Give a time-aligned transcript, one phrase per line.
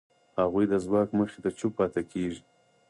[0.41, 2.41] هغوی د ځواک مخې ته چوپ پاتې کېږي.